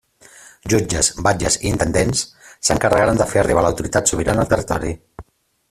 [0.73, 2.23] Jutges, batlles i intendents
[2.69, 4.97] s'encarregaren de fer arribar l'autoritat sobirana al territori.